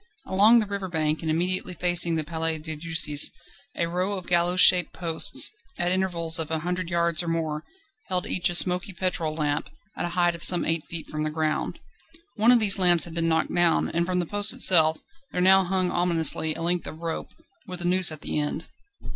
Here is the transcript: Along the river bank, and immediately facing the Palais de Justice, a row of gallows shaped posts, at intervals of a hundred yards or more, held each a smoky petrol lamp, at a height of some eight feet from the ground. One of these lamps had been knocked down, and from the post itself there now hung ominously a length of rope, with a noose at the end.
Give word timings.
Along 0.25 0.57
the 0.57 0.65
river 0.65 0.87
bank, 0.87 1.21
and 1.21 1.29
immediately 1.29 1.75
facing 1.75 2.15
the 2.15 2.23
Palais 2.23 2.57
de 2.57 2.75
Justice, 2.75 3.29
a 3.77 3.85
row 3.85 4.13
of 4.17 4.25
gallows 4.25 4.59
shaped 4.59 4.93
posts, 4.93 5.51
at 5.77 5.91
intervals 5.91 6.39
of 6.39 6.49
a 6.49 6.57
hundred 6.61 6.89
yards 6.89 7.21
or 7.21 7.27
more, 7.27 7.63
held 8.07 8.25
each 8.25 8.49
a 8.49 8.55
smoky 8.55 8.93
petrol 8.93 9.35
lamp, 9.35 9.69
at 9.95 10.05
a 10.05 10.17
height 10.17 10.33
of 10.33 10.43
some 10.43 10.65
eight 10.65 10.83
feet 10.87 11.05
from 11.05 11.21
the 11.21 11.29
ground. 11.29 11.79
One 12.35 12.51
of 12.51 12.59
these 12.59 12.79
lamps 12.79 13.03
had 13.03 13.13
been 13.13 13.27
knocked 13.29 13.53
down, 13.53 13.89
and 13.89 14.07
from 14.07 14.17
the 14.17 14.25
post 14.25 14.53
itself 14.53 14.97
there 15.31 15.39
now 15.39 15.63
hung 15.65 15.91
ominously 15.91 16.55
a 16.55 16.63
length 16.63 16.87
of 16.87 16.97
rope, 16.97 17.29
with 17.67 17.81
a 17.81 17.85
noose 17.85 18.11
at 18.11 18.21
the 18.21 18.39
end. 18.39 18.65